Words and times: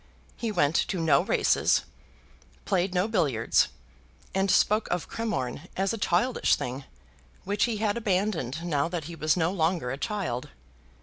He 0.35 0.51
went 0.51 0.75
to 0.77 0.99
no 0.99 1.21
races, 1.21 1.83
played 2.65 2.95
no 2.95 3.07
billiards, 3.07 3.67
and 4.33 4.49
spoke 4.49 4.87
of 4.89 5.07
Cremorne 5.07 5.67
as 5.77 5.93
a 5.93 5.97
childish 5.99 6.55
thing, 6.55 6.85
which 7.43 7.65
he 7.65 7.77
had 7.77 7.97
abandoned 7.97 8.63
now 8.65 8.87
that 8.87 9.03
he 9.03 9.15
was 9.15 9.37
no 9.37 9.51
longer 9.51 9.91
a 9.91 9.99
child. 9.99 10.49